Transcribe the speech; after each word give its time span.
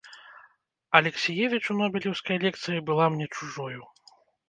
Алексіевіч 0.99 1.61
у 1.75 1.79
нобелеўскай 1.83 2.37
лекцыі 2.47 2.85
была 2.91 3.05
мне 3.15 3.33
чужою. 3.37 3.81